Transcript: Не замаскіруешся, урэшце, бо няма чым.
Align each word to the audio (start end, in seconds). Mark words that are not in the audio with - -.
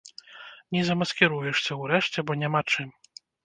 Не 0.75 0.81
замаскіруешся, 0.87 1.79
урэшце, 1.85 2.19
бо 2.31 2.41
няма 2.43 2.67
чым. 2.75 2.89